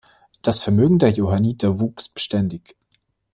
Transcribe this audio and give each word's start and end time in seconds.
Das 0.41 0.63
Vermögen 0.63 0.97
der 0.97 1.11
Johanniter 1.11 1.79
wuchs 1.79 2.09
beständig. 2.09 2.75